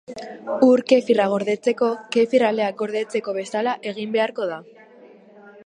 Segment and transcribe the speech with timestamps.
[0.67, 4.59] Ur-Kefirra gordetzeko, kefir aleak gordetzeko bezala egin beharko da.